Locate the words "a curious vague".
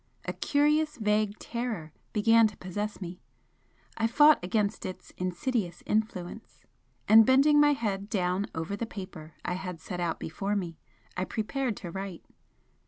0.25-1.37